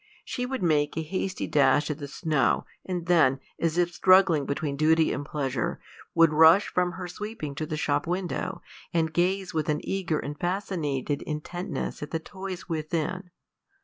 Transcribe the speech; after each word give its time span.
She 0.25 0.47
would 0.47 0.63
make 0.63 0.97
a 0.97 1.03
hasty 1.03 1.45
dash 1.45 1.91
at 1.91 1.99
the 1.99 2.07
snow, 2.07 2.65
and 2.83 3.05
then, 3.05 3.39
as 3.59 3.77
if 3.77 3.93
struggling 3.93 4.47
between 4.47 4.75
duty 4.75 5.13
and 5.13 5.23
pleasure, 5.23 5.79
would 6.15 6.33
rush 6.33 6.69
from 6.69 6.93
her 6.93 7.07
sweeping 7.07 7.53
to 7.53 7.67
the 7.67 7.77
shop 7.77 8.07
window, 8.07 8.63
and 8.91 9.13
gaze 9.13 9.53
with 9.53 9.69
an 9.69 9.79
eager 9.83 10.17
and 10.17 10.39
fascinated 10.39 11.21
intentness 11.21 12.01
at 12.01 12.09
the 12.09 12.17
toys 12.19 12.67
within. 12.67 13.29